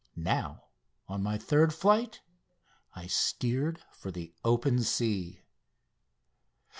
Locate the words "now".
0.15-0.63